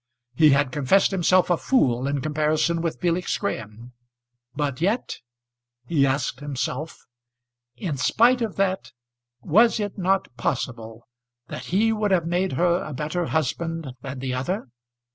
[0.33, 3.93] He had confessed himself a fool in comparison with Felix Graham;
[4.55, 5.19] but yet,
[5.85, 7.05] he asked himself,
[7.75, 8.93] in spite of that,
[9.43, 11.07] was it not possible
[11.49, 14.69] that he would have made her a better husband than the other?